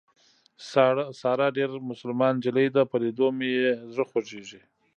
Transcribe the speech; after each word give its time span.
ساره 1.21 1.47
ډېره 1.57 1.77
مسلمان 1.91 2.33
نجلۍ 2.39 2.67
ده 2.75 2.83
په 2.91 2.95
لیدو 3.03 3.27
مې 3.37 3.49
یې 3.59 3.71
زړه 3.93 4.05
خوږېږي. 4.09 4.61